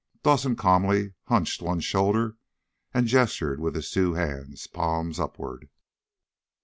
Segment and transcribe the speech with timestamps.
[0.23, 2.35] Dawson calmly hunched one shoulder
[2.91, 5.69] and gestured with his two hands, palms upward.